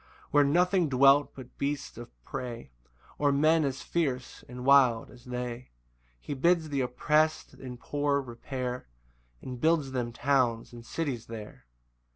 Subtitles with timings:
[0.31, 2.71] 3 [Where nothing dwelt but beasts of prey,
[3.19, 5.69] Or men as fierce and wild as they;
[6.19, 8.87] He bids th' opprest and poor repair,
[9.43, 11.67] And builds them towns and cities there.